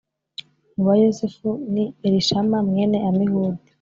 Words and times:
mu 0.75 0.83
Bayosefu 0.87 1.49
ni 1.73 1.85
Elishama 2.07 2.57
mwene 2.67 2.97
Amihudi 3.09 3.61